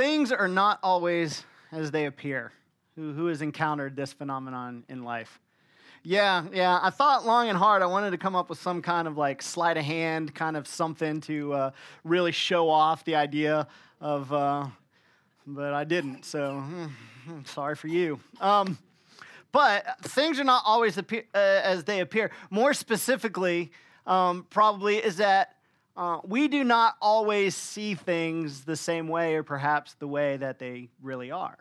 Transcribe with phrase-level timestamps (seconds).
[0.00, 2.52] things are not always as they appear.
[2.96, 5.38] Who, who has encountered this phenomenon in life?
[6.02, 6.80] Yeah, yeah.
[6.82, 7.82] I thought long and hard.
[7.82, 10.66] I wanted to come up with some kind of like sleight of hand, kind of
[10.66, 11.70] something to uh,
[12.02, 13.68] really show off the idea
[14.00, 14.68] of, uh,
[15.46, 16.24] but I didn't.
[16.24, 16.64] So
[17.28, 18.20] mm, sorry for you.
[18.40, 18.78] Um,
[19.52, 22.30] but things are not always appear, uh, as they appear.
[22.48, 23.70] More specifically,
[24.06, 25.56] um, probably is that
[25.96, 30.58] uh, we do not always see things the same way, or perhaps the way that
[30.58, 31.58] they really are.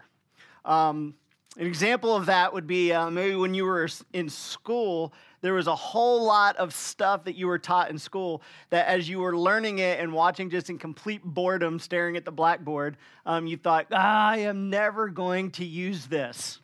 [0.66, 1.16] Um,
[1.58, 5.68] an example of that would be uh, maybe when you were in school, there was
[5.68, 9.36] a whole lot of stuff that you were taught in school that as you were
[9.36, 13.88] learning it and watching just in complete boredom, staring at the blackboard, um, you thought,
[13.92, 16.60] I am never going to use this.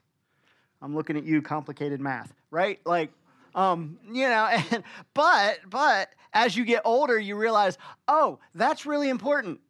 [0.81, 2.80] I'm looking at you, complicated math, right?
[2.86, 3.11] Like,
[3.55, 9.09] um, you know, and, but, but as you get older, you realize, oh, that's really
[9.09, 9.62] important.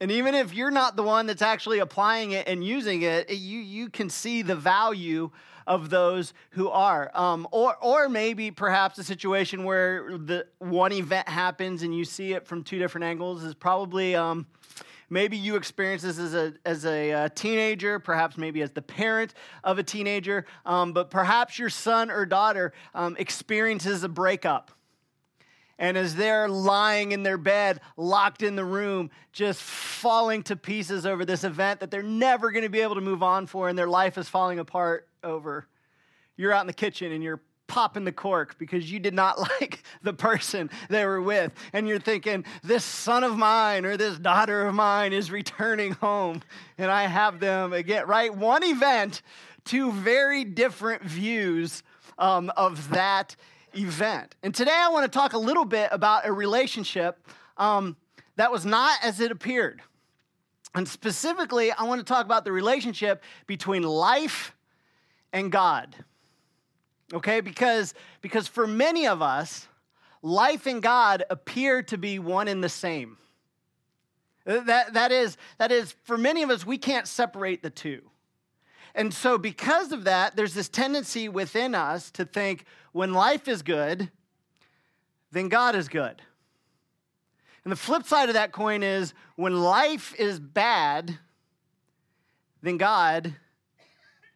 [0.00, 3.60] And even if you're not the one that's actually applying it and using it, you,
[3.60, 5.30] you can see the value
[5.64, 7.10] of those who are.
[7.14, 12.32] Um, or, or maybe perhaps a situation where the one event happens and you see
[12.32, 14.46] it from two different angles is probably um,
[15.08, 19.34] maybe you experience this as a, as a uh, teenager, perhaps maybe as the parent
[19.62, 24.72] of a teenager, um, but perhaps your son or daughter um, experiences a breakup
[25.82, 31.04] and as they're lying in their bed, locked in the room, just falling to pieces
[31.04, 33.76] over this event that they're never going to be able to move on for, and
[33.76, 35.66] their life is falling apart over,
[36.36, 39.82] you're out in the kitchen and you're popping the cork because you did not like
[40.02, 41.52] the person they were with.
[41.72, 46.42] And you're thinking, this son of mine or this daughter of mine is returning home,
[46.78, 48.32] and I have them again, right?
[48.32, 49.22] One event,
[49.64, 51.82] two very different views
[52.20, 53.34] um, of that
[53.74, 54.34] event.
[54.42, 57.96] And today I want to talk a little bit about a relationship um,
[58.36, 59.82] that was not as it appeared.
[60.74, 64.54] And specifically, I want to talk about the relationship between life
[65.32, 65.94] and God.
[67.12, 67.92] Okay, because,
[68.22, 69.68] because for many of us,
[70.22, 73.18] life and God appear to be one and the same.
[74.44, 78.02] That, that, is, that is, for many of us, we can't separate the two.
[78.94, 83.62] And so, because of that, there's this tendency within us to think when life is
[83.62, 84.10] good,
[85.30, 86.20] then God is good.
[87.64, 91.18] And the flip side of that coin is when life is bad,
[92.60, 93.34] then God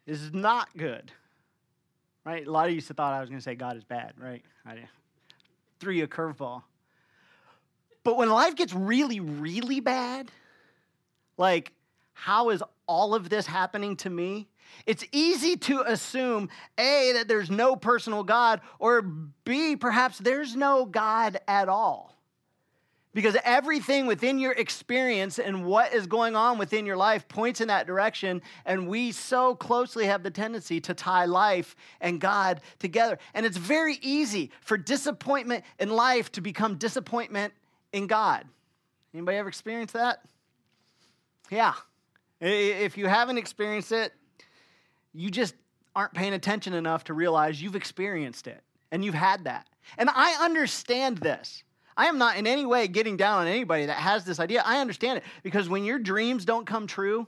[0.05, 1.11] is not good.
[2.25, 2.47] Right?
[2.47, 4.43] A lot of you thought I was going to say God is bad, right?
[4.65, 4.79] I
[5.79, 6.63] threw you a curveball.
[8.03, 10.31] But when life gets really, really bad,
[11.37, 11.73] like
[12.13, 14.47] how is all of this happening to me?
[14.85, 20.85] It's easy to assume A, that there's no personal God, or B, perhaps there's no
[20.85, 22.15] God at all.
[23.13, 27.69] Because everything within your experience and what is going on within your life points in
[27.69, 33.17] that direction, and we so closely have the tendency to tie life and God together.
[33.33, 37.53] And it's very easy for disappointment in life to become disappointment
[37.91, 38.45] in God.
[39.15, 40.21] Anybody ever experienced that?
[41.49, 41.73] Yeah.
[42.39, 44.13] If you haven't experienced it,
[45.13, 45.55] you just
[45.95, 48.61] aren't paying attention enough to realize you've experienced it
[48.91, 49.67] and you've had that.
[49.97, 51.63] And I understand this.
[51.95, 54.61] I am not in any way getting down on anybody that has this idea.
[54.63, 57.25] I understand it because when your dreams don't come true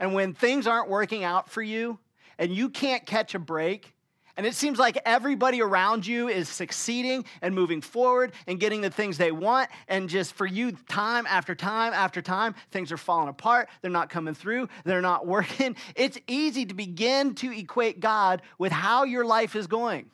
[0.00, 2.00] and when things aren't working out for you
[2.38, 3.94] and you can't catch a break
[4.38, 8.88] and it seems like everybody around you is succeeding and moving forward and getting the
[8.88, 9.68] things they want.
[9.88, 13.68] And just for you, time after time after time, things are falling apart.
[13.82, 14.68] They're not coming through.
[14.84, 15.74] They're not working.
[15.96, 20.08] It's easy to begin to equate God with how your life is going.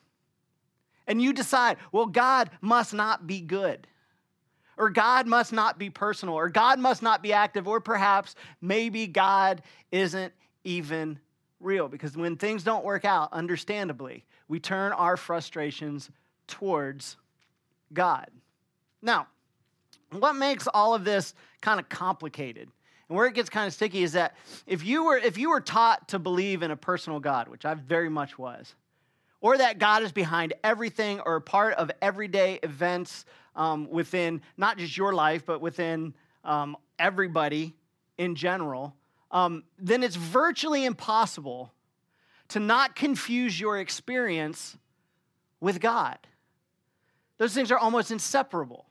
[1.05, 3.85] And you decide, well, God must not be good
[4.77, 9.07] or God must not be personal, or God must not be active, or perhaps maybe
[9.07, 10.33] God isn't
[10.65, 11.17] even
[11.65, 16.09] real because when things don't work out, understandably, we turn our frustrations
[16.47, 17.17] towards
[17.91, 18.29] God.
[19.01, 19.27] Now,
[20.11, 22.69] what makes all of this kind of complicated
[23.07, 24.35] and where it gets kind of sticky is that
[24.65, 27.73] if you were if you were taught to believe in a personal God, which I
[27.75, 28.73] very much was,
[29.41, 33.25] or that God is behind everything or a part of everyday events
[33.55, 37.75] um, within not just your life, but within um, everybody
[38.17, 38.95] in general,
[39.31, 41.71] um, then it's virtually impossible
[42.49, 44.77] to not confuse your experience
[45.59, 46.17] with God.
[47.37, 48.85] Those things are almost inseparable.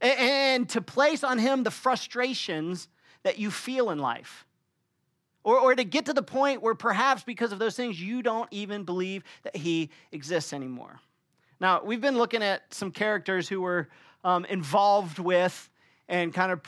[0.00, 2.88] And, and to place on Him the frustrations
[3.22, 4.46] that you feel in life.
[5.42, 8.48] Or, or to get to the point where perhaps because of those things, you don't
[8.50, 11.00] even believe that He exists anymore.
[11.60, 13.88] Now, we've been looking at some characters who were
[14.24, 15.68] um, involved with
[16.08, 16.60] and kind of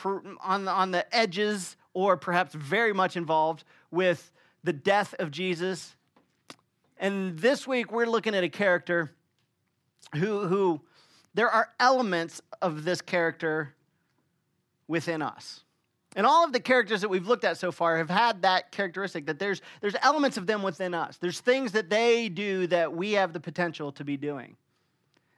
[0.42, 4.32] on, on the edges or perhaps very much involved with
[4.64, 5.94] the death of Jesus.
[6.98, 9.10] And this week we're looking at a character
[10.14, 10.80] who, who
[11.34, 13.74] there are elements of this character
[14.86, 15.64] within us.
[16.14, 19.26] And all of the characters that we've looked at so far have had that characteristic
[19.26, 21.16] that there's, there's elements of them within us.
[21.16, 24.56] There's things that they do that we have the potential to be doing.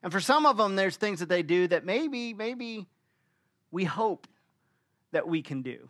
[0.02, 2.86] And for some of them, there's things that they do that maybe, maybe
[3.70, 4.26] we hope
[5.12, 5.88] that we can do.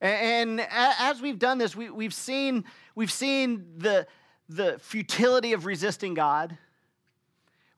[0.00, 2.64] And, as we've done this, we, we've seen,
[2.94, 4.06] we've seen the,
[4.48, 6.58] the futility of resisting God.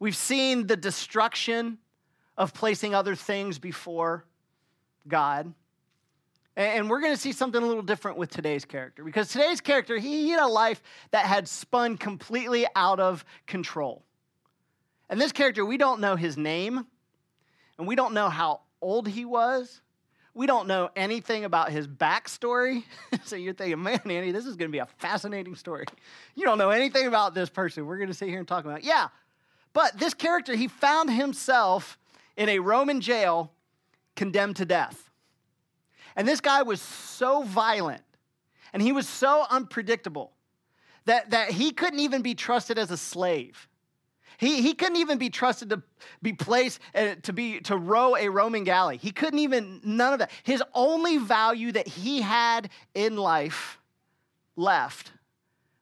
[0.01, 1.79] We've seen the destruction
[2.37, 4.25] of placing other things before
[5.07, 5.53] God.
[6.57, 9.97] And we're going to see something a little different with today's character because today's character,
[9.97, 10.83] he had a life
[11.13, 14.03] that had spun completely out of control.
[15.09, 16.85] And this character, we don't know his name,
[17.79, 19.81] and we don't know how old he was.
[20.39, 22.85] We don't know anything about his backstory.
[23.25, 25.85] so you're thinking, man, Andy, this is going to be a fascinating story.
[26.37, 27.87] You don't know anything about this person.
[27.87, 28.85] We're going to sit here and talk about it.
[28.85, 29.09] Yeah.
[29.73, 31.99] But this character, he found himself
[32.37, 33.51] in a Roman jail
[34.15, 35.11] condemned to death.
[36.15, 38.03] And this guy was so violent
[38.73, 40.31] and he was so unpredictable
[41.07, 43.67] that, that he couldn't even be trusted as a slave.
[44.39, 45.83] He, he couldn't even be trusted to
[46.23, 48.97] be placed uh, to be to row a Roman galley.
[48.97, 50.31] He couldn't even none of that.
[50.43, 53.79] His only value that he had in life
[54.57, 55.13] left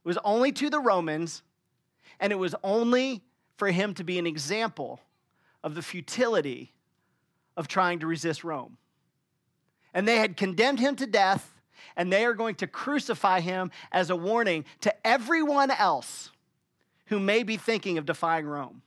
[0.03, 1.43] was only to the Romans,
[2.19, 3.23] and it was only
[3.57, 5.01] for him to be an example
[5.63, 6.73] of the futility
[7.57, 8.79] of trying to resist Rome
[9.97, 11.55] and they had condemned him to death,
[11.97, 16.31] and they are going to crucify him as a warning to everyone else
[17.07, 18.83] who may be thinking of defying Rome.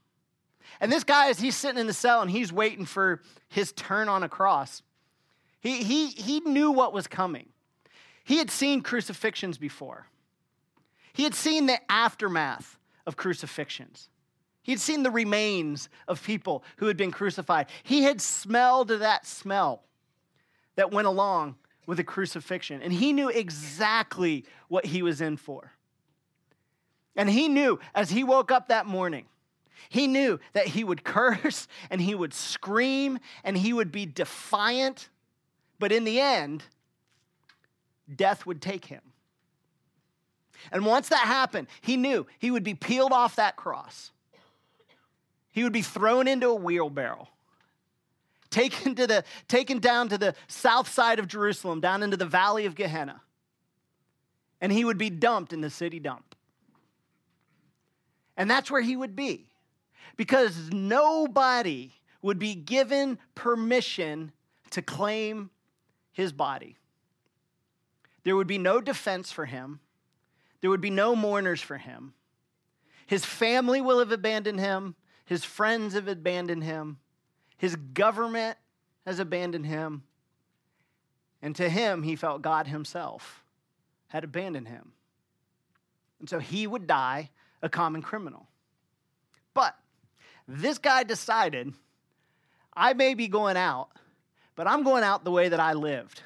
[0.80, 4.07] And this guy, as he's sitting in the cell and he's waiting for his turn
[4.07, 4.81] on a cross,
[5.60, 7.48] he, he, he knew what was coming.
[8.24, 10.07] He had seen crucifixions before,
[11.13, 14.10] he had seen the aftermath of crucifixions.
[14.62, 17.68] He had seen the remains of people who had been crucified.
[17.81, 19.83] He had smelled that smell
[20.75, 21.56] that went along
[21.88, 22.81] with the crucifixion.
[22.83, 25.72] And he knew exactly what he was in for.
[27.15, 29.25] And he knew as he woke up that morning,
[29.89, 35.09] he knew that he would curse and he would scream and he would be defiant.
[35.79, 36.63] But in the end,
[38.13, 39.01] death would take him.
[40.71, 44.12] And once that happened, he knew he would be peeled off that cross.
[45.51, 47.29] He would be thrown into a wheelbarrow
[48.50, 52.65] taken, to the, taken down to the south side of Jerusalem, down into the valley
[52.65, 53.21] of Gehenna.
[54.62, 56.35] And he would be dumped in the city dump.
[58.39, 59.47] And that's where he would be.
[60.15, 61.91] Because nobody
[62.21, 64.31] would be given permission
[64.71, 65.50] to claim
[66.13, 66.77] his body.
[68.24, 69.81] There would be no defense for him.
[70.62, 72.13] There would be no mourners for him.
[73.07, 74.95] His family will have abandoned him.
[75.25, 76.97] His friends have abandoned him.
[77.57, 78.57] His government
[79.06, 80.03] has abandoned him.
[81.41, 83.44] And to him, he felt God himself
[84.07, 84.94] had abandoned him.
[86.19, 87.30] And so he would die
[87.61, 88.47] a common criminal.
[89.53, 89.75] But
[90.47, 91.73] this guy decided
[92.73, 93.89] I may be going out,
[94.56, 96.21] but I'm going out the way that I lived,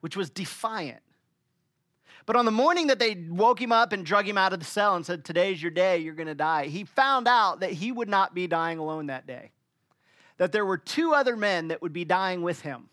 [0.00, 1.00] which was defiant.
[2.24, 4.64] But on the morning that they woke him up and drug him out of the
[4.64, 8.08] cell and said, Today's your day, you're to die, he found out that he would
[8.08, 9.50] not be dying alone that day
[10.42, 12.88] that there were two other men that would be dying with him.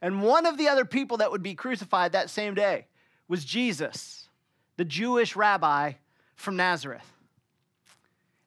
[0.00, 2.86] And one of the other people that would be crucified that same day
[3.28, 4.28] was Jesus,
[4.76, 5.92] the Jewish rabbi
[6.34, 7.12] from Nazareth.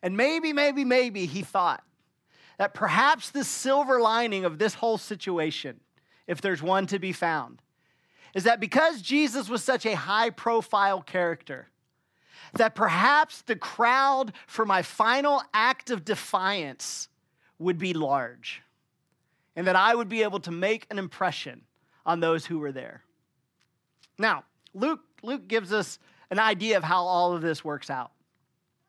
[0.01, 1.83] And maybe, maybe, maybe he thought
[2.57, 5.79] that perhaps the silver lining of this whole situation,
[6.27, 7.61] if there's one to be found,
[8.33, 11.69] is that because Jesus was such a high profile character,
[12.53, 17.09] that perhaps the crowd for my final act of defiance
[17.59, 18.61] would be large
[19.55, 21.61] and that I would be able to make an impression
[22.05, 23.03] on those who were there.
[24.17, 25.97] Now, Luke, Luke gives us
[26.31, 28.11] an idea of how all of this works out.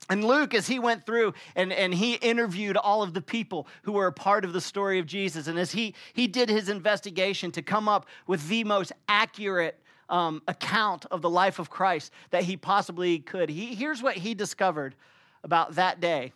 [0.08, 3.92] And Luke, as he went through and, and he interviewed all of the people who
[3.92, 7.50] were a part of the story of Jesus, and as he, he did his investigation
[7.52, 12.44] to come up with the most accurate um, account of the life of Christ that
[12.44, 14.94] he possibly could, he, here's what he discovered
[15.42, 16.32] about that day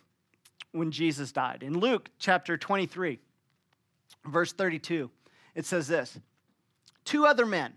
[0.73, 1.63] when Jesus died.
[1.63, 3.19] In Luke chapter 23,
[4.25, 5.09] verse 32,
[5.55, 6.19] it says this
[7.05, 7.73] Two other men,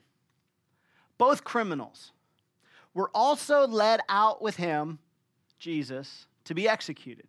[1.19, 2.11] both criminals,
[2.95, 4.99] were also led out with him,
[5.59, 7.27] Jesus, to be executed.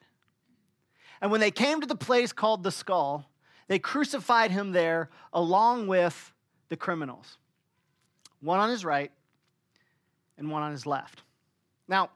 [1.21, 3.25] And when they came to the place called the skull,
[3.67, 6.33] they crucified him there along with
[6.69, 7.37] the criminals
[8.41, 9.11] one on his right
[10.37, 11.23] and one on his left.
[11.87, 12.11] Now,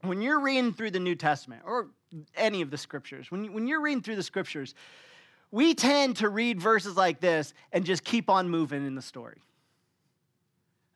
[0.00, 1.88] when you're reading through the New Testament or
[2.34, 4.74] any of the scriptures, when, when you're reading through the scriptures,
[5.50, 9.42] we tend to read verses like this and just keep on moving in the story.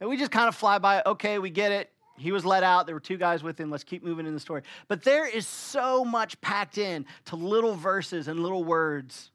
[0.00, 1.90] And we just kind of fly by, okay, we get it.
[2.16, 2.86] He was let out.
[2.86, 3.70] There were two guys with him.
[3.70, 4.62] Let's keep moving in the story.
[4.88, 9.30] But there is so much packed in to little verses and little words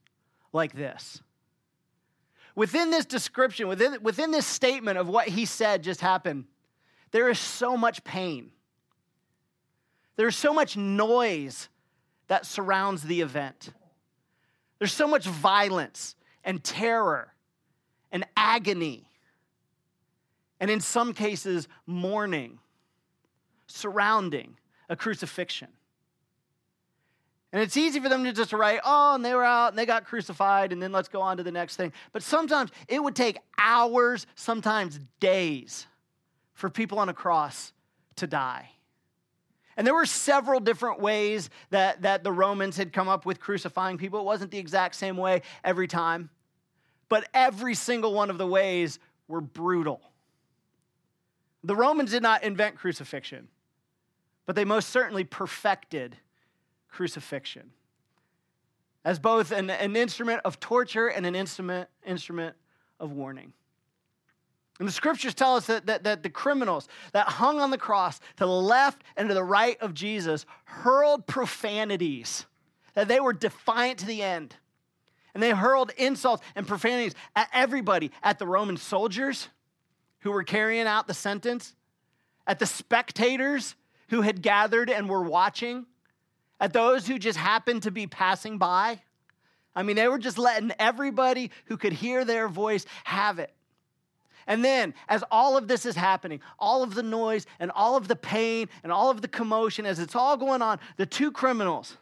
[0.52, 1.22] like this.
[2.56, 6.46] Within this description, within, within this statement of what he said just happened,
[7.12, 8.52] there is so much pain.
[10.16, 11.70] There's so much noise
[12.28, 13.72] that surrounds the event.
[14.80, 17.34] There's so much violence and terror
[18.12, 19.08] and agony,
[20.64, 22.58] and in some cases, mourning
[23.68, 24.56] surrounding
[24.88, 25.68] a crucifixion.
[27.52, 29.86] And it's easy for them to just write, oh, and they were out and they
[29.86, 31.92] got crucified, and then let's go on to the next thing.
[32.14, 35.86] But sometimes it would take hours, sometimes days,
[36.54, 37.74] for people on a cross
[38.16, 38.70] to die.
[39.76, 43.98] And there were several different ways that, that the Romans had come up with crucifying
[43.98, 44.22] people.
[44.22, 46.30] It wasn't the exact same way every time,
[47.10, 50.13] but every single one of the ways were brutal.
[51.64, 53.48] The Romans did not invent crucifixion,
[54.46, 56.18] but they most certainly perfected
[56.90, 57.72] crucifixion
[59.06, 62.56] as both an, an instrument of torture and an instrument, instrument
[63.00, 63.54] of warning.
[64.80, 68.20] And the scriptures tell us that, that, that the criminals that hung on the cross
[68.38, 72.46] to the left and to the right of Jesus hurled profanities,
[72.94, 74.56] that they were defiant to the end.
[75.34, 79.50] And they hurled insults and profanities at everybody, at the Roman soldiers
[80.24, 81.76] who were carrying out the sentence,
[82.48, 83.76] at the spectators
[84.10, 85.86] who had gathered and were watching,
[86.60, 89.02] at those who just happened to be passing by.
[89.76, 93.54] I mean, they were just letting everybody who could hear their voice have it.
[94.48, 98.08] And then, as all of this is happening, all of the noise and all of
[98.08, 101.98] the pain and all of the commotion, as it's all going on, the two criminals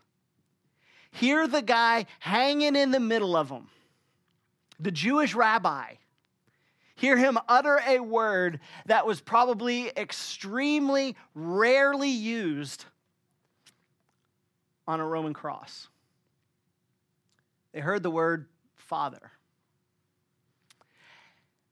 [1.11, 3.67] hear the guy hanging in the middle of them,
[4.79, 5.95] the Jewish rabbi,
[7.01, 12.86] hear him utter a word that was probably extremely rarely used
[14.88, 15.88] on a Roman cross.
[17.74, 19.31] They heard the word Father.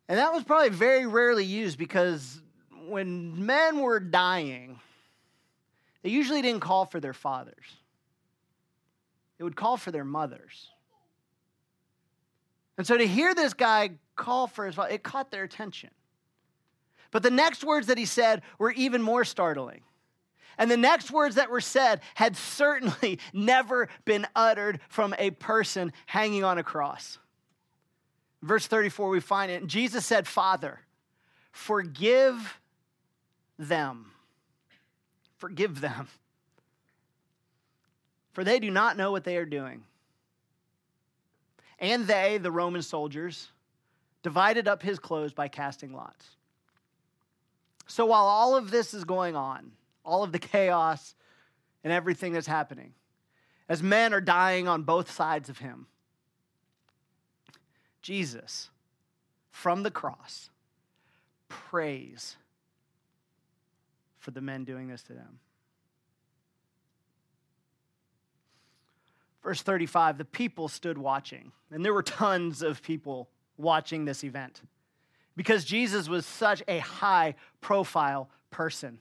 [0.08, 2.42] And that was probably very rarely used because
[2.88, 4.80] when men were dying,
[6.02, 7.78] they usually didn't call for their fathers,
[9.38, 10.70] they would call for their mothers.
[12.80, 15.90] And so to hear this guy call for his father, it caught their attention.
[17.12, 19.82] But the next words that he said were even more startling.
[20.60, 25.94] And the next words that were said had certainly never been uttered from a person
[26.06, 27.18] hanging on a cross.
[28.44, 29.66] Verse 34, we find it.
[29.66, 30.80] Jesus said, Father,
[31.52, 32.60] forgive
[33.58, 34.12] them.
[35.38, 36.08] Forgive them.
[38.34, 39.84] For they do not know what they are doing.
[41.80, 43.50] And they, the Roman soldiers,
[44.24, 46.26] divided up his clothes by casting lots.
[47.88, 49.72] So while all of this is going on,
[50.06, 51.16] all of the chaos
[51.84, 52.94] and everything that's happening,
[53.68, 55.88] as men are dying on both sides of him,
[58.02, 58.70] Jesus,
[59.52, 60.50] from the cross,
[61.48, 62.38] prays
[64.20, 65.40] for the men doing this to them.
[69.44, 74.62] Verse 35 the people stood watching, and there were tons of people watching this event
[75.36, 79.00] because Jesus was such a high profile person.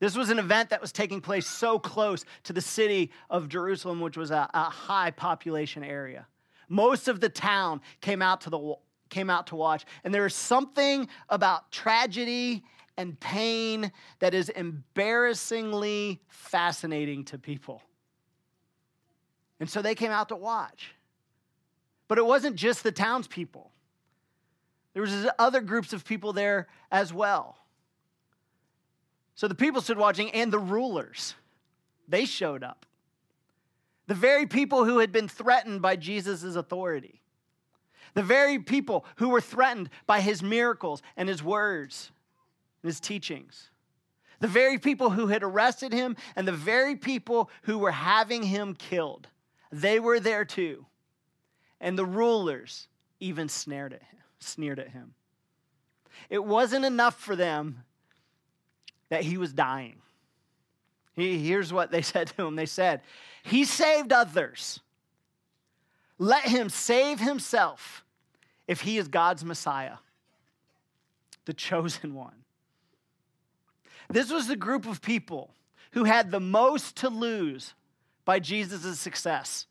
[0.00, 4.00] This was an event that was taking place so close to the city of Jerusalem,
[4.00, 6.26] which was a, a high population area.
[6.68, 8.74] Most of the town came out to the
[9.10, 12.64] came out to watch, and there is something about tragedy
[12.96, 17.82] and pain that is embarrassingly fascinating to people.
[19.60, 20.94] And so they came out to watch.
[22.14, 23.72] But it wasn't just the townspeople.
[24.92, 27.58] There was other groups of people there as well.
[29.34, 31.34] So the people stood watching and the rulers.
[32.06, 32.86] They showed up.
[34.06, 37.20] The very people who had been threatened by Jesus' authority.
[38.14, 42.12] The very people who were threatened by his miracles and his words
[42.84, 43.70] and his teachings.
[44.38, 48.74] The very people who had arrested him and the very people who were having him
[48.74, 49.26] killed.
[49.72, 50.86] They were there too.
[51.80, 52.88] And the rulers
[53.20, 55.14] even snared at him, sneered at him.
[56.30, 57.84] It wasn't enough for them
[59.08, 59.96] that he was dying.
[61.14, 63.02] He, here's what they said to him they said,
[63.42, 64.80] He saved others.
[66.18, 68.04] Let him save himself
[68.68, 69.96] if he is God's Messiah,
[71.44, 72.44] the chosen one.
[74.08, 75.50] This was the group of people
[75.92, 77.74] who had the most to lose
[78.24, 79.66] by Jesus' success.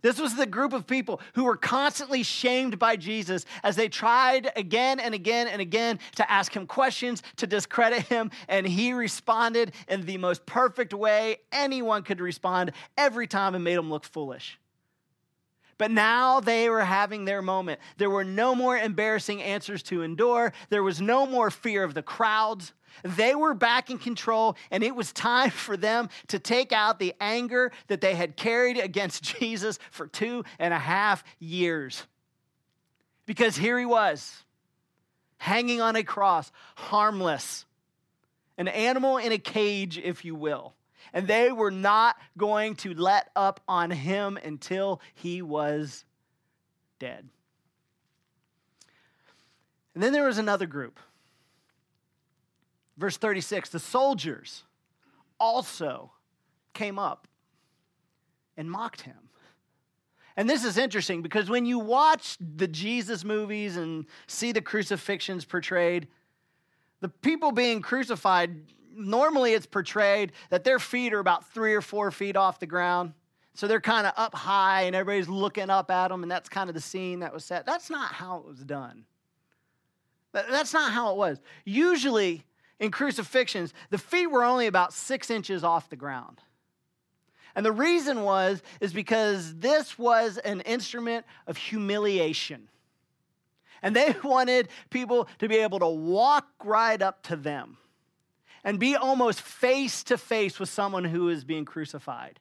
[0.00, 4.50] This was the group of people who were constantly shamed by Jesus as they tried
[4.56, 9.72] again and again and again to ask him questions, to discredit him, and he responded
[9.88, 14.58] in the most perfect way anyone could respond every time and made them look foolish.
[15.78, 17.80] But now they were having their moment.
[17.96, 20.52] There were no more embarrassing answers to endure.
[20.68, 22.72] There was no more fear of the crowds.
[23.02, 27.14] They were back in control, and it was time for them to take out the
[27.20, 32.06] anger that they had carried against Jesus for two and a half years.
[33.26, 34.44] Because here he was,
[35.38, 37.64] hanging on a cross, harmless,
[38.58, 40.74] an animal in a cage, if you will.
[41.12, 46.04] And they were not going to let up on him until he was
[46.98, 47.28] dead.
[49.94, 50.98] And then there was another group
[52.96, 54.64] Verse 36 the soldiers
[55.38, 56.12] also
[56.74, 57.26] came up
[58.56, 59.16] and mocked him.
[60.36, 65.44] And this is interesting because when you watch the Jesus movies and see the crucifixions
[65.44, 66.08] portrayed,
[67.00, 68.62] the people being crucified,
[68.94, 73.12] normally it's portrayed that their feet are about three or four feet off the ground.
[73.54, 76.70] So they're kind of up high and everybody's looking up at them, and that's kind
[76.70, 77.66] of the scene that was set.
[77.66, 79.04] That's not how it was done.
[80.32, 81.40] That's not how it was.
[81.66, 82.44] Usually,
[82.82, 86.40] in crucifixions, the feet were only about six inches off the ground.
[87.54, 92.68] And the reason was, is because this was an instrument of humiliation.
[93.82, 97.78] And they wanted people to be able to walk right up to them
[98.64, 102.40] and be almost face to face with someone who is being crucified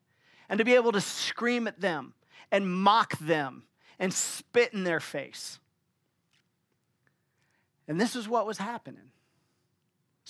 [0.50, 2.16] and to be able to scream at them
[2.52, 3.64] and mock them
[4.00, 5.60] and spit in their face.
[7.88, 9.11] And this is what was happening.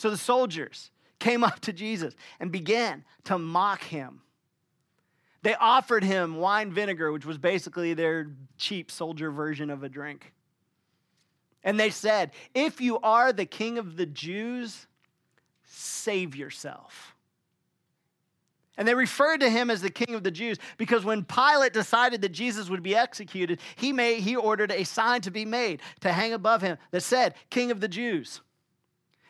[0.02, 0.90] So the soldiers
[1.20, 4.22] came up to Jesus and began to mock him.
[5.44, 10.34] They offered him wine vinegar, which was basically their cheap soldier version of a drink.
[11.64, 14.88] And they said, If you are the king of the Jews,
[15.66, 17.16] save yourself.
[18.80, 22.22] And they referred to him as the king of the Jews because when Pilate decided
[22.22, 26.12] that Jesus would be executed, he, made, he ordered a sign to be made to
[26.12, 28.42] hang above him that said, King of the Jews.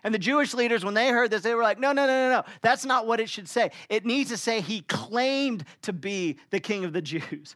[0.03, 2.29] And the Jewish leaders, when they heard this, they were like, no, no, no, no,
[2.29, 2.43] no.
[2.61, 3.71] That's not what it should say.
[3.89, 7.55] It needs to say he claimed to be the king of the Jews.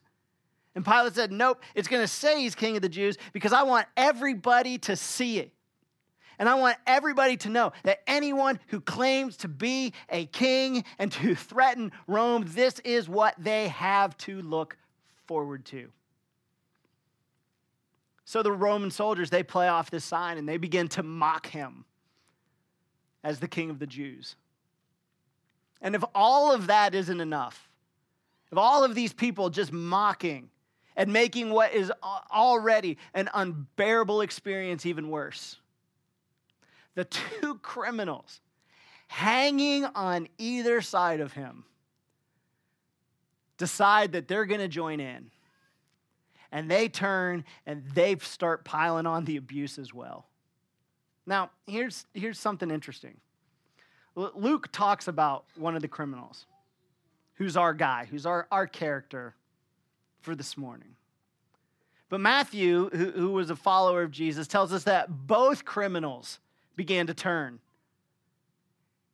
[0.76, 3.64] And Pilate said, nope, it's going to say he's king of the Jews because I
[3.64, 5.52] want everybody to see it.
[6.38, 11.12] And I want everybody to know that anyone who claims to be a king and
[11.14, 14.78] to threaten Rome, this is what they have to look
[15.26, 15.90] forward to.
[18.26, 21.86] So the Roman soldiers, they play off this sign and they begin to mock him
[23.26, 24.36] as the king of the Jews.
[25.82, 27.68] And if all of that isn't enough,
[28.52, 30.50] if all of these people just mocking
[30.96, 31.92] and making what is
[32.32, 35.58] already an unbearable experience even worse,
[36.94, 38.40] the two criminals
[39.08, 41.66] hanging on either side of him
[43.58, 45.32] decide that they're going to join in.
[46.52, 50.28] And they turn and they start piling on the abuse as well.
[51.26, 53.18] Now, here's, here's something interesting.
[54.16, 56.46] Luke talks about one of the criminals,
[57.36, 59.36] who's our guy, who's our, our character
[60.22, 60.96] for this morning.
[62.10, 66.40] But Matthew, who, who was a follower of Jesus, tells us that both criminals
[66.76, 67.60] began to turn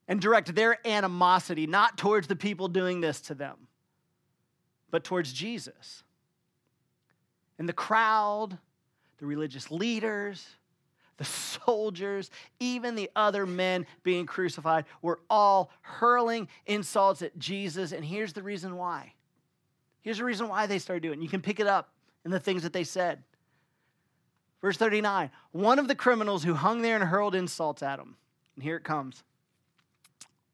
[0.08, 3.56] and direct their animosity not towards the people doing this to them,
[4.92, 6.04] but towards Jesus.
[7.58, 8.58] And the crowd,
[9.20, 10.46] the religious leaders,
[11.22, 17.92] the soldiers, even the other men being crucified were all hurling insults at Jesus.
[17.92, 19.14] And here's the reason why.
[20.02, 21.24] Here's the reason why they started doing it.
[21.24, 21.94] You can pick it up
[22.26, 23.22] in the things that they said.
[24.62, 28.16] Verse 39 one of the criminals who hung there and hurled insults at him,
[28.56, 29.24] and here it comes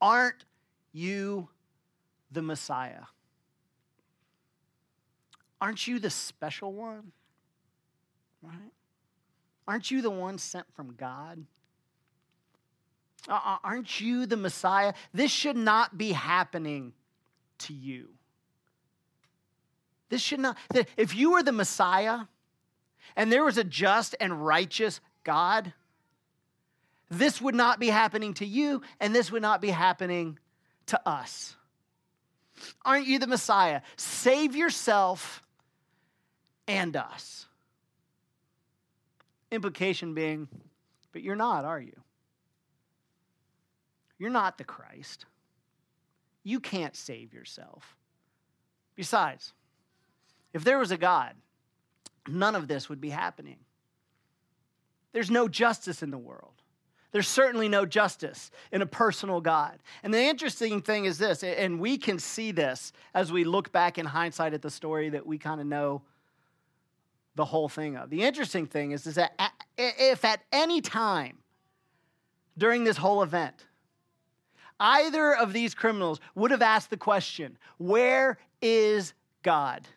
[0.01, 0.43] Aren't
[0.91, 1.47] you
[2.30, 3.03] the Messiah?
[5.62, 7.13] Aren't you the special one?
[8.41, 8.71] Right?
[9.67, 11.45] Aren't you the one sent from God?
[13.27, 14.93] Uh, aren't you the Messiah?
[15.13, 16.93] This should not be happening
[17.60, 18.10] to you.
[20.10, 20.58] This should not,
[20.95, 22.21] if you were the Messiah
[23.15, 25.73] and there was a just and righteous God,
[27.10, 30.39] this would not be happening to you and this would not be happening
[30.88, 31.56] to us.
[32.86, 33.82] Aren't you the Messiah?
[33.97, 35.43] Save yourself
[36.67, 37.46] and us.
[39.51, 40.47] Implication being,
[41.12, 41.99] but you're not, are you?
[44.19, 45.25] You're not the Christ.
[46.43, 47.95] You can't save yourself.
[48.95, 49.53] Besides,
[50.53, 51.33] if there was a God,
[52.27, 53.57] none of this would be happening.
[55.13, 56.53] There's no justice in the world.
[57.12, 59.79] There's certainly no justice in a personal God.
[60.03, 63.97] And the interesting thing is this, and we can see this as we look back
[63.97, 66.01] in hindsight at the story that we kind of know
[67.38, 68.10] the whole thing of.
[68.10, 69.39] The interesting thing is, is that
[69.78, 71.38] if at any time
[72.58, 73.65] during this whole event,
[74.80, 79.88] either of these criminals would have asked the question, Where is God?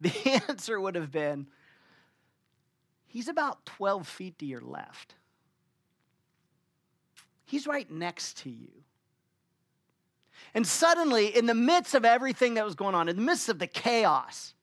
[0.00, 1.48] The answer would have been,
[3.06, 5.14] He's about 12 feet to your left.
[7.44, 8.70] He's right next to you.
[10.52, 13.58] And suddenly, in the midst of everything that was going on, in the midst of
[13.58, 14.53] the chaos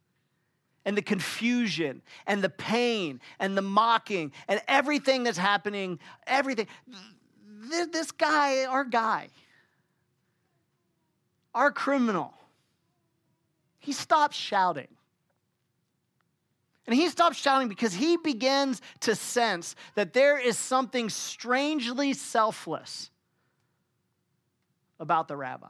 [0.85, 6.67] and the confusion and the pain and the mocking and everything that's happening, everything,
[7.91, 9.29] this guy, our guy,
[11.53, 12.33] our criminal,
[13.79, 14.87] he stops shouting.
[16.87, 23.11] And he stops shouting because he begins to sense that there is something strangely selfless
[24.99, 25.67] about the rabbi.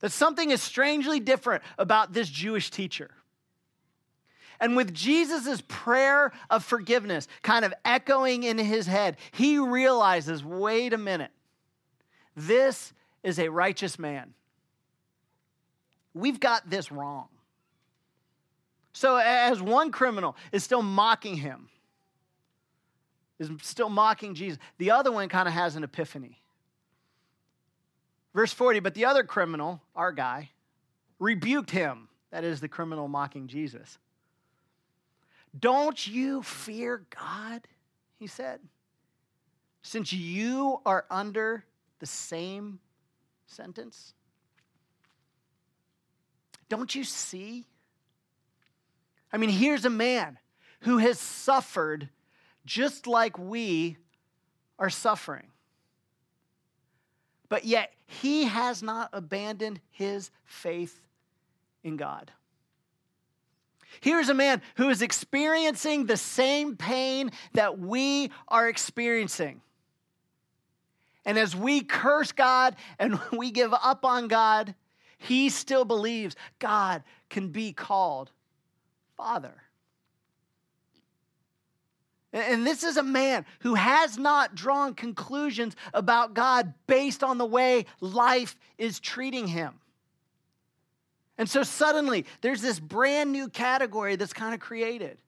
[0.00, 3.10] That something is strangely different about this Jewish teacher.
[4.60, 10.92] And with Jesus' prayer of forgiveness kind of echoing in his head, he realizes wait
[10.92, 11.30] a minute,
[12.36, 14.34] this is a righteous man.
[16.12, 17.28] We've got this wrong.
[18.92, 21.68] So, as one criminal is still mocking him,
[23.38, 26.40] is still mocking Jesus, the other one kind of has an epiphany.
[28.34, 30.50] Verse 40, but the other criminal, our guy,
[31.18, 32.08] rebuked him.
[32.30, 33.98] That is the criminal mocking Jesus.
[35.58, 37.66] Don't you fear God?
[38.18, 38.60] He said,
[39.82, 41.64] since you are under
[41.98, 42.78] the same
[43.46, 44.14] sentence.
[46.68, 47.66] Don't you see
[49.32, 50.38] I mean, here's a man
[50.80, 52.08] who has suffered
[52.64, 53.96] just like we
[54.78, 55.49] are suffering.
[57.50, 61.02] But yet, he has not abandoned his faith
[61.84, 62.30] in God.
[64.00, 69.60] Here's a man who is experiencing the same pain that we are experiencing.
[71.24, 74.74] And as we curse God and we give up on God,
[75.18, 78.30] he still believes God can be called
[79.16, 79.62] Father.
[82.32, 87.46] And this is a man who has not drawn conclusions about God based on the
[87.46, 89.74] way life is treating him.
[91.36, 95.18] And so suddenly there's this brand new category that's kind of created.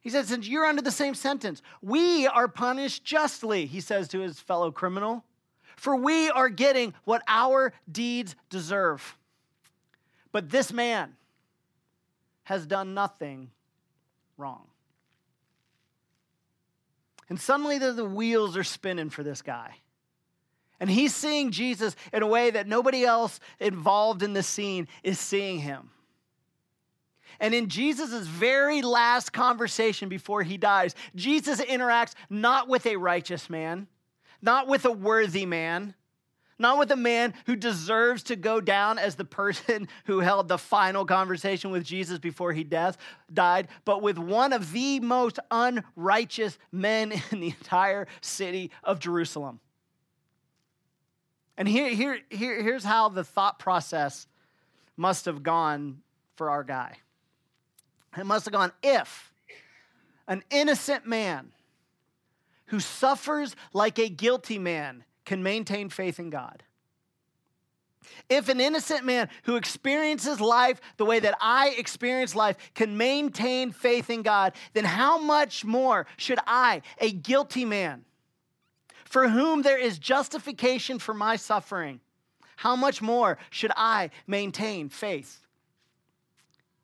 [0.00, 4.20] He says, Since you're under the same sentence, we are punished justly, he says to
[4.20, 5.24] his fellow criminal,
[5.76, 9.18] for we are getting what our deeds deserve.
[10.32, 11.16] But this man,
[12.50, 13.48] has done nothing
[14.36, 14.66] wrong.
[17.30, 19.76] And suddenly the wheels are spinning for this guy.
[20.80, 25.18] And he's seeing Jesus in a way that nobody else involved in the scene is
[25.18, 25.90] seeing him.
[27.38, 33.48] And in Jesus' very last conversation before he dies, Jesus interacts not with a righteous
[33.48, 33.86] man,
[34.42, 35.94] not with a worthy man,
[36.60, 40.58] not with a man who deserves to go down as the person who held the
[40.58, 42.98] final conversation with Jesus before he death,
[43.32, 49.60] died, but with one of the most unrighteous men in the entire city of Jerusalem.
[51.56, 54.26] And here, here, here, here's how the thought process
[54.96, 56.02] must have gone
[56.36, 56.96] for our guy.
[58.16, 59.32] It must have gone if
[60.26, 61.52] an innocent man
[62.66, 66.64] who suffers like a guilty man can maintain faith in God.
[68.28, 73.70] If an innocent man who experiences life the way that I experience life can maintain
[73.70, 78.04] faith in God, then how much more should I, a guilty man,
[79.04, 82.00] for whom there is justification for my suffering,
[82.56, 85.46] how much more should I maintain faith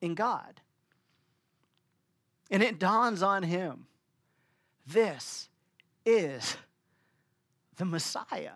[0.00, 0.60] in God?
[2.48, 3.88] And it dawns on him
[4.86, 5.48] this
[6.04, 6.56] is
[7.76, 8.52] the Messiah.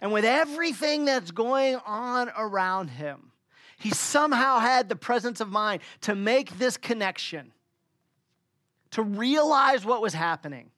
[0.00, 3.32] And with everything that's going on around him,
[3.78, 7.52] he somehow had the presence of mind to make this connection,
[8.90, 10.70] to realize what was happening.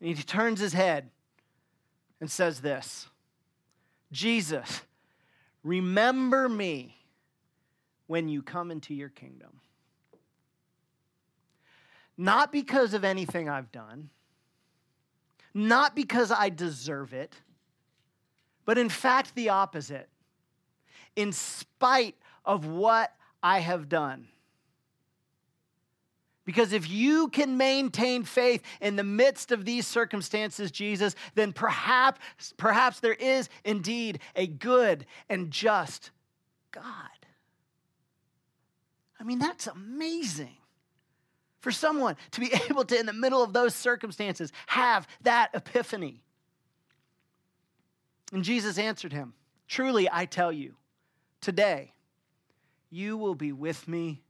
[0.00, 1.10] And he turns his head
[2.20, 3.08] and says this
[4.10, 4.82] Jesus,
[5.62, 6.96] remember me
[8.06, 9.60] when you come into your kingdom.
[12.18, 14.10] Not because of anything I've done,
[15.54, 17.34] not because I deserve it,
[18.64, 20.08] but in fact, the opposite.
[21.16, 24.28] In spite of what I have done.
[26.44, 32.20] Because if you can maintain faith in the midst of these circumstances, Jesus, then perhaps,
[32.56, 36.10] perhaps there is indeed a good and just
[36.72, 36.84] God.
[39.20, 40.56] I mean, that's amazing.
[41.62, 46.20] For someone to be able to, in the middle of those circumstances, have that epiphany.
[48.32, 49.32] And Jesus answered him
[49.68, 50.74] Truly, I tell you,
[51.40, 51.92] today
[52.90, 54.20] you will be with me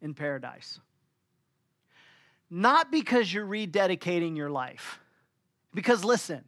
[0.00, 0.80] in paradise.
[2.50, 4.98] Not because you're rededicating your life.
[5.74, 6.44] Because listen,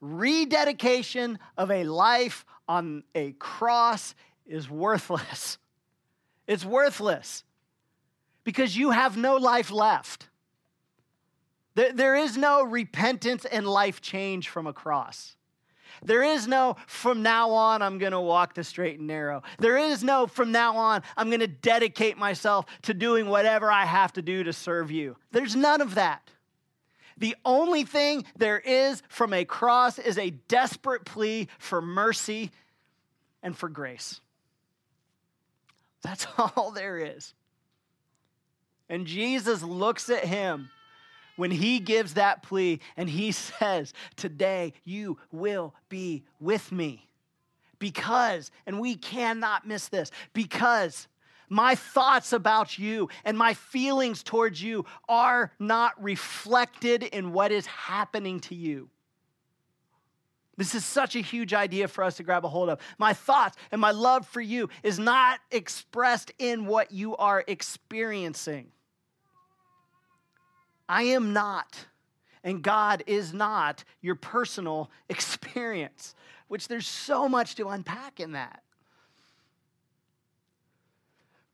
[0.00, 4.14] rededication of a life on a cross
[4.46, 5.58] is worthless.
[6.46, 7.44] It's worthless
[8.48, 10.26] because you have no life left.
[11.74, 15.36] There is no repentance and life change from a cross.
[16.02, 19.42] There is no, from now on, I'm going to walk the straight and narrow.
[19.58, 23.84] There is no, from now on, I'm going to dedicate myself to doing whatever I
[23.84, 25.18] have to do to serve you.
[25.30, 26.30] There's none of that.
[27.18, 32.50] The only thing there is from a cross is a desperate plea for mercy
[33.42, 34.22] and for grace.
[36.00, 37.34] That's all there is.
[38.88, 40.70] And Jesus looks at him
[41.36, 47.08] when he gives that plea and he says, Today you will be with me.
[47.78, 51.06] Because, and we cannot miss this, because
[51.48, 57.66] my thoughts about you and my feelings towards you are not reflected in what is
[57.66, 58.90] happening to you.
[60.56, 62.80] This is such a huge idea for us to grab a hold of.
[62.98, 68.72] My thoughts and my love for you is not expressed in what you are experiencing.
[70.88, 71.86] I am not,
[72.42, 76.14] and God is not your personal experience,
[76.48, 78.62] which there's so much to unpack in that.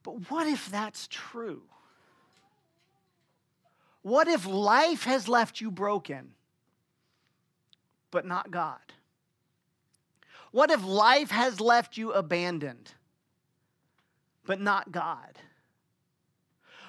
[0.02, 1.62] But what if that's true?
[4.02, 6.32] What if life has left you broken,
[8.10, 8.78] but not God?
[10.52, 12.92] What if life has left you abandoned,
[14.44, 15.38] but not God?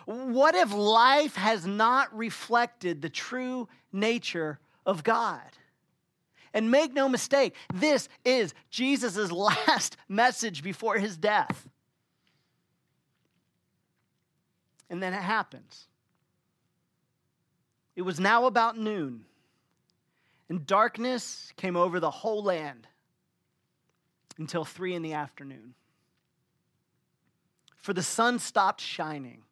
[0.06, 5.42] What if life has not reflected the true nature of God?
[6.54, 11.68] And make no mistake, this is Jesus' last message before his death.
[14.90, 15.88] And then it happens.
[17.96, 19.26] It was now about noon,
[20.50, 22.88] and darkness came over the whole land
[24.38, 25.74] until three in the afternoon.
[27.78, 29.45] For the sun stopped shining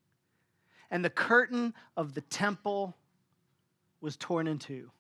[0.92, 2.96] and the curtain of the temple
[4.02, 4.92] was torn in two.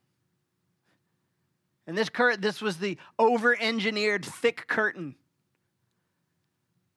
[1.86, 5.16] And this curtain, this was the over engineered thick curtain.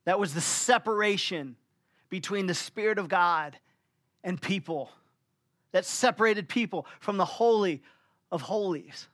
[0.04, 1.56] That was the separation
[2.08, 3.58] between the Spirit of God
[4.22, 4.90] and people,
[5.72, 7.82] that separated people from the Holy
[8.30, 9.08] of Holies.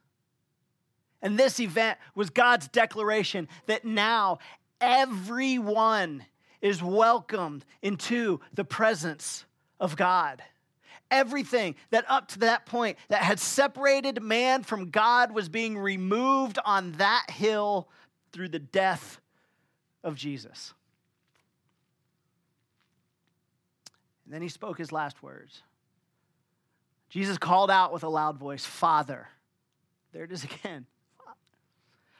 [1.22, 4.38] And this event was God's declaration that now
[4.80, 6.26] everyone
[6.60, 9.44] is welcomed into the presence
[9.82, 10.42] of God.
[11.10, 16.58] Everything that up to that point that had separated man from God was being removed
[16.64, 17.88] on that hill
[18.32, 19.20] through the death
[20.02, 20.72] of Jesus.
[24.24, 25.60] And then he spoke his last words.
[27.10, 29.28] Jesus called out with a loud voice, Father.
[30.12, 30.86] There it is again.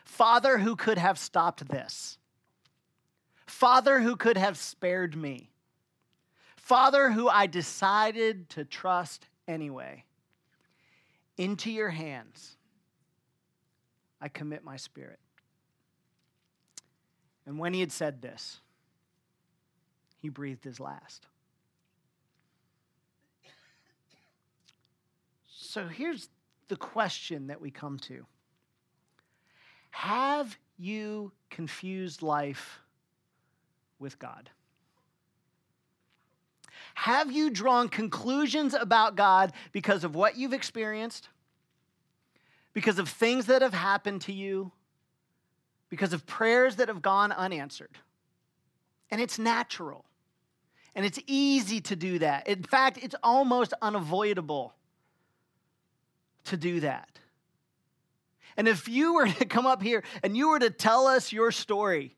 [0.05, 2.19] Father, who could have stopped this?
[3.47, 5.52] Father, who could have spared me?
[6.63, 10.05] Father, who I decided to trust anyway,
[11.37, 12.57] into your hands
[14.21, 15.19] I commit my spirit.
[17.45, 18.61] And when he had said this,
[20.19, 21.27] he breathed his last.
[25.49, 26.29] So here's
[26.69, 28.25] the question that we come to
[29.91, 32.79] Have you confused life
[33.99, 34.49] with God?
[36.95, 41.29] Have you drawn conclusions about God because of what you've experienced?
[42.73, 44.73] Because of things that have happened to you?
[45.89, 47.99] Because of prayers that have gone unanswered?
[49.11, 50.05] And it's natural.
[50.95, 52.49] And it's easy to do that.
[52.49, 54.75] In fact, it's almost unavoidable
[56.45, 57.09] to do that.
[58.57, 61.53] And if you were to come up here and you were to tell us your
[61.53, 62.17] story,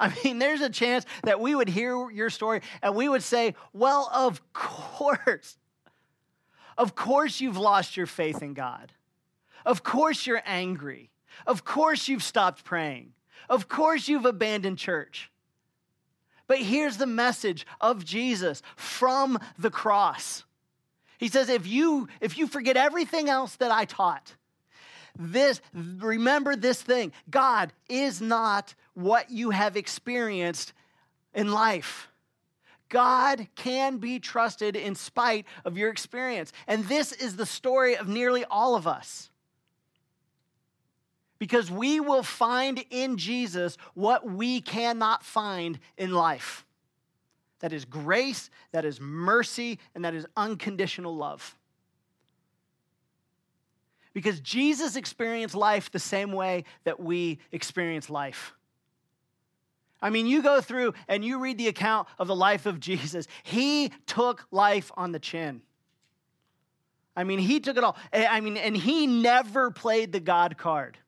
[0.00, 3.54] I mean, there's a chance that we would hear your story and we would say,
[3.72, 5.56] Well, of course.
[6.76, 8.92] Of course, you've lost your faith in God.
[9.66, 11.10] Of course, you're angry.
[11.44, 13.14] Of course, you've stopped praying.
[13.48, 15.30] Of course, you've abandoned church.
[16.46, 20.44] But here's the message of Jesus from the cross.
[21.18, 24.34] He says, if you, if you forget everything else that I taught,
[25.18, 30.72] this, remember this thing God is not what you have experienced
[31.34, 32.08] in life.
[32.88, 36.52] God can be trusted in spite of your experience.
[36.66, 39.30] And this is the story of nearly all of us.
[41.38, 46.64] Because we will find in Jesus what we cannot find in life
[47.60, 51.56] that is grace, that is mercy, and that is unconditional love.
[54.18, 58.52] Because Jesus experienced life the same way that we experience life.
[60.02, 63.28] I mean, you go through and you read the account of the life of Jesus.
[63.44, 65.62] He took life on the chin.
[67.14, 67.96] I mean, he took it all.
[68.12, 70.98] Eh, I mean, and he never played the God card.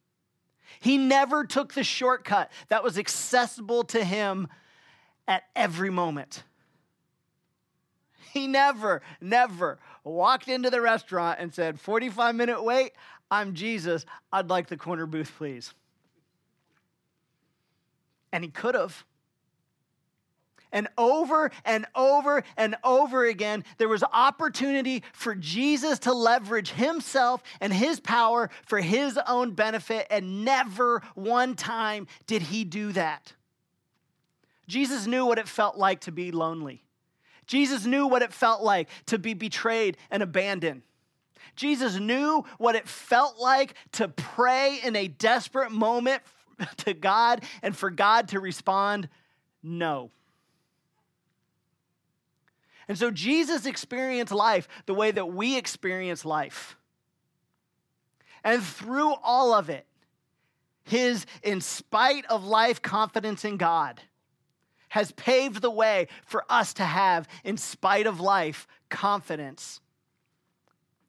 [0.78, 4.46] He never took the shortcut that was accessible to him
[5.26, 6.44] at every moment.
[8.32, 12.92] He never, never walked into the restaurant and said, 45 minute wait,
[13.30, 14.06] I'm Jesus.
[14.32, 15.74] I'd like the corner booth, please.
[18.32, 19.04] And he could have.
[20.72, 27.42] And over and over and over again, there was opportunity for Jesus to leverage himself
[27.60, 33.32] and his power for his own benefit, and never one time did he do that.
[34.68, 36.84] Jesus knew what it felt like to be lonely.
[37.50, 40.82] Jesus knew what it felt like to be betrayed and abandoned.
[41.56, 46.22] Jesus knew what it felt like to pray in a desperate moment
[46.76, 49.08] to God and for God to respond,
[49.64, 50.12] no.
[52.86, 56.76] And so Jesus experienced life the way that we experience life.
[58.44, 59.86] And through all of it,
[60.84, 64.00] his, in spite of life, confidence in God
[64.90, 69.80] has paved the way for us to have, in spite of life, confidence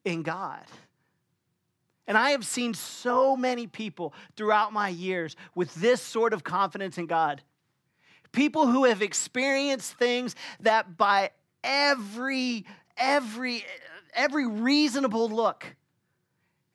[0.05, 0.63] in God.
[2.07, 6.97] And I have seen so many people throughout my years with this sort of confidence
[6.97, 7.41] in God.
[8.31, 11.31] People who have experienced things that by
[11.63, 12.65] every
[12.97, 13.65] every
[14.13, 15.65] every reasonable look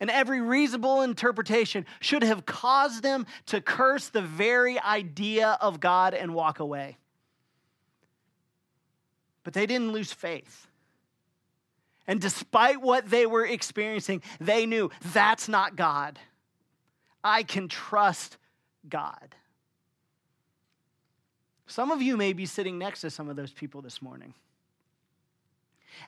[0.01, 6.15] and every reasonable interpretation should have caused them to curse the very idea of God
[6.15, 6.99] and walk away.
[9.43, 10.67] But they didn't lose faith.
[12.07, 16.19] And despite what they were experiencing, they knew that's not God.
[17.25, 18.37] I can trust
[18.89, 19.35] God.
[21.67, 24.35] Some of you may be sitting next to some of those people this morning.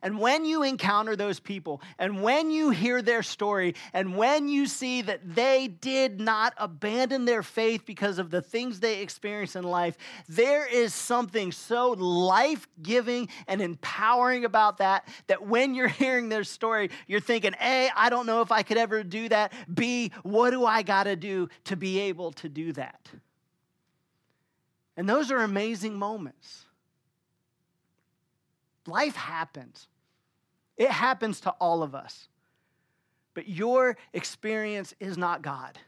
[0.02, 4.66] And when you encounter those people, and when you hear their story, and when you
[4.66, 9.64] see that they did not abandon their faith because of the things they experienced in
[9.64, 9.96] life,
[10.28, 15.06] there is something so life giving and empowering about that.
[15.26, 18.78] That when you're hearing their story, you're thinking, A, I don't know if I could
[18.78, 19.52] ever do that.
[19.72, 23.08] B, what do I got to do to be able to do that?
[24.96, 26.64] And those are amazing moments.
[28.88, 29.86] Life happens,
[30.76, 32.28] it happens to all of us.
[33.34, 35.78] But your experience is not God.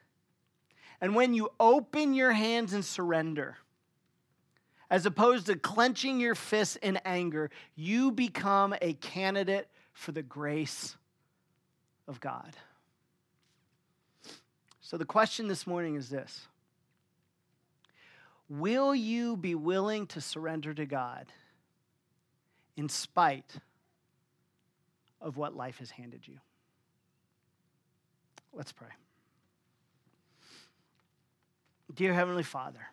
[1.01, 3.57] And when you open your hands and surrender,
[4.91, 10.97] as opposed to clenching your fists in anger, you become a candidate for the grace
[12.07, 12.57] of God.
[14.81, 16.47] So the question this morning is this
[18.49, 21.27] Will you be willing to surrender to God?
[22.77, 23.57] In spite
[25.21, 26.39] of what life has handed you.
[28.53, 28.89] Let's pray.
[31.95, 32.87] Dear Heavenly Father,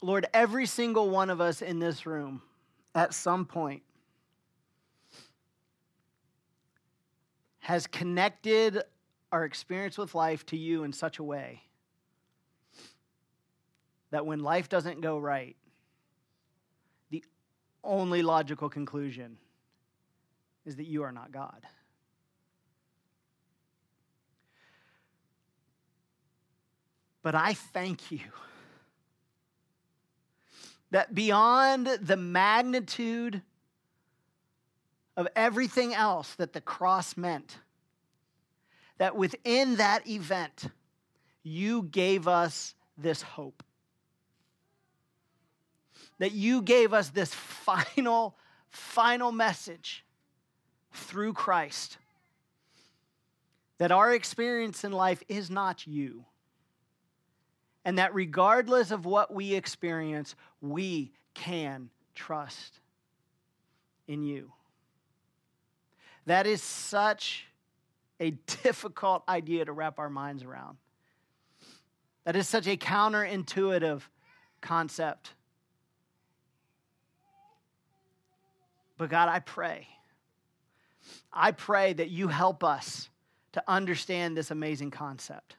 [0.00, 2.42] Lord, every single one of us in this room
[2.94, 3.82] at some point
[7.60, 8.82] has connected
[9.32, 11.62] our experience with life to you in such a way
[14.10, 15.56] that when life doesn't go right,
[17.84, 19.36] only logical conclusion
[20.64, 21.66] is that you are not God.
[27.22, 28.20] But I thank you
[30.90, 33.42] that beyond the magnitude
[35.16, 37.58] of everything else that the cross meant,
[38.98, 40.66] that within that event,
[41.42, 43.62] you gave us this hope.
[46.18, 48.36] That you gave us this final,
[48.68, 50.04] final message
[50.92, 51.98] through Christ.
[53.78, 56.24] That our experience in life is not you.
[57.84, 62.80] And that regardless of what we experience, we can trust
[64.06, 64.52] in you.
[66.26, 67.46] That is such
[68.20, 68.30] a
[68.62, 70.78] difficult idea to wrap our minds around.
[72.24, 74.00] That is such a counterintuitive
[74.60, 75.34] concept.
[78.96, 79.88] But God, I pray.
[81.32, 83.08] I pray that you help us
[83.52, 85.56] to understand this amazing concept.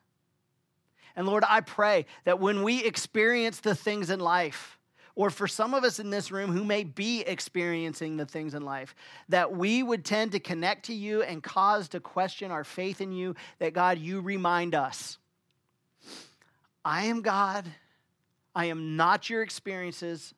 [1.16, 4.78] And Lord, I pray that when we experience the things in life,
[5.16, 8.64] or for some of us in this room who may be experiencing the things in
[8.64, 8.94] life,
[9.30, 13.14] that we would tend to connect to you and cause to question our faith in
[13.14, 15.18] you, that God, you remind us
[16.84, 17.66] I am God,
[18.54, 20.34] I am not your experiences.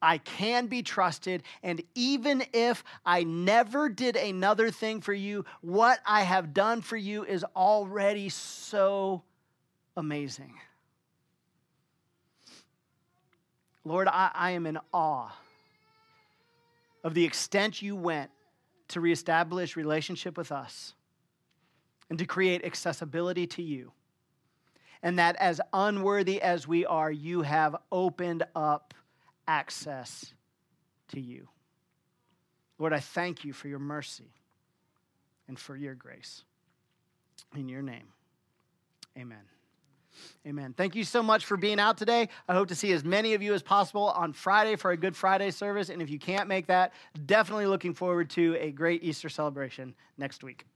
[0.00, 1.42] I can be trusted.
[1.62, 6.96] And even if I never did another thing for you, what I have done for
[6.96, 9.22] you is already so
[9.96, 10.54] amazing.
[13.84, 15.30] Lord, I, I am in awe
[17.02, 18.30] of the extent you went
[18.88, 20.94] to reestablish relationship with us
[22.10, 23.92] and to create accessibility to you.
[25.02, 28.94] And that as unworthy as we are, you have opened up
[29.48, 30.32] access
[31.08, 31.48] to you.
[32.78, 34.30] Lord, I thank you for your mercy
[35.48, 36.44] and for your grace.
[37.56, 38.12] In your name,
[39.18, 39.38] amen.
[40.46, 40.74] Amen.
[40.76, 42.28] Thank you so much for being out today.
[42.48, 45.16] I hope to see as many of you as possible on Friday for a Good
[45.16, 45.90] Friday service.
[45.90, 46.92] And if you can't make that,
[47.26, 50.66] definitely looking forward to a great Easter celebration next week.